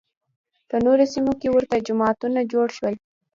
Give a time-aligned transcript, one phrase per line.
[0.69, 2.95] په نورو سیمو کې ورته جماعتونه جوړ شول